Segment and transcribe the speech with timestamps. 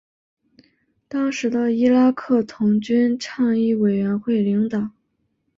[1.07, 4.89] 当时的伊拉克童军倡议委员会领导。